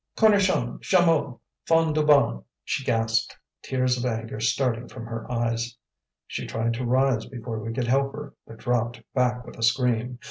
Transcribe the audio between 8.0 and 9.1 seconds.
her, but dropped